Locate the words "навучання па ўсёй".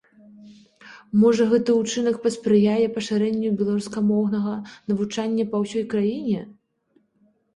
4.93-5.83